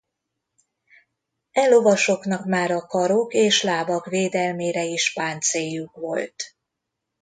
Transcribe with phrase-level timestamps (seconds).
[1.51, 6.43] E lovasoknak már a karok és lábak védelmére is páncéljuk volt.